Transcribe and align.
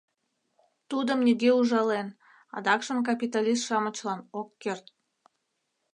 —Тудым 0.89 1.19
нигӧ 1.25 1.51
ужален, 1.59 2.07
адакшым 2.55 2.99
капиталист-шамычлан, 3.07 4.19
ок 4.39 4.49
керт. 4.61 4.85